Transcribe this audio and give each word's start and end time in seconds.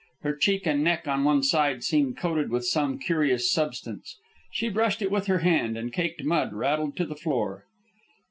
Her 0.23 0.35
cheek 0.35 0.65
and 0.65 0.83
neck 0.83 1.07
on 1.07 1.23
one 1.23 1.43
side 1.43 1.83
seemed 1.83 2.17
coated 2.17 2.49
with 2.49 2.65
some 2.65 2.97
curious 2.97 3.51
substance. 3.51 4.17
She 4.51 4.67
brushed 4.67 5.03
it 5.03 5.11
with 5.11 5.27
her 5.27 5.37
hand, 5.45 5.77
and 5.77 5.93
caked 5.93 6.23
mud 6.23 6.53
rattled 6.53 6.97
to 6.97 7.05
the 7.05 7.13
floor. 7.15 7.65